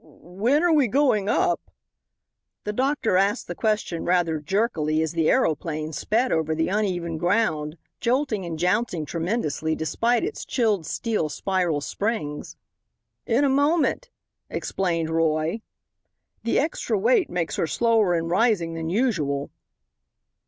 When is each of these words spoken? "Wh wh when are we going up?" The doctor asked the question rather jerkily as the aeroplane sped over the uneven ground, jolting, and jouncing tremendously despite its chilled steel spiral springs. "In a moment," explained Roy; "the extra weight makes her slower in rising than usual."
"Wh 0.01 0.03
wh 0.03 0.23
when 0.23 0.63
are 0.63 0.73
we 0.73 0.87
going 0.87 1.29
up?" 1.29 1.61
The 2.63 2.73
doctor 2.73 3.17
asked 3.17 3.45
the 3.45 3.53
question 3.53 4.03
rather 4.03 4.39
jerkily 4.39 4.99
as 5.03 5.11
the 5.11 5.29
aeroplane 5.29 5.93
sped 5.93 6.31
over 6.31 6.55
the 6.55 6.69
uneven 6.69 7.19
ground, 7.19 7.77
jolting, 7.99 8.43
and 8.43 8.57
jouncing 8.57 9.05
tremendously 9.05 9.75
despite 9.75 10.23
its 10.23 10.43
chilled 10.43 10.87
steel 10.87 11.29
spiral 11.29 11.81
springs. 11.81 12.55
"In 13.27 13.43
a 13.43 13.47
moment," 13.47 14.09
explained 14.49 15.11
Roy; 15.11 15.61
"the 16.43 16.57
extra 16.57 16.97
weight 16.97 17.29
makes 17.29 17.57
her 17.57 17.67
slower 17.67 18.15
in 18.15 18.27
rising 18.27 18.73
than 18.73 18.89
usual." 18.89 19.51